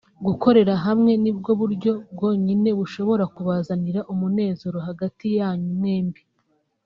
Gukorera 0.25 0.73
hamwe 0.85 1.13
nibwo 1.23 1.51
buryo 1.61 1.91
bwonyine 2.13 2.69
bushobora 2.79 3.23
kubazanira 3.35 3.99
umunezero 4.13 4.77
hagati 4.87 5.25
yanyu 5.37 5.71
mwembi 5.79 6.21